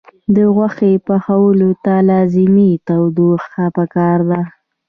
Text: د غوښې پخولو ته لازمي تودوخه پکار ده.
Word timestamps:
د 0.35 0.37
غوښې 0.55 0.93
پخولو 1.07 1.69
ته 1.85 1.93
لازمي 2.09 2.69
تودوخه 2.87 3.63
پکار 3.77 4.17
ده. 4.29 4.41